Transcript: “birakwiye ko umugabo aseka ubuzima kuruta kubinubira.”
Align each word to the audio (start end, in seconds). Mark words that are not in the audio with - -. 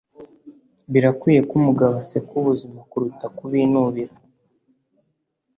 “birakwiye 0.91 1.41
ko 1.49 1.53
umugabo 1.59 1.93
aseka 2.03 2.31
ubuzima 2.41 2.79
kuruta 2.89 3.25
kubinubira.” 3.37 4.13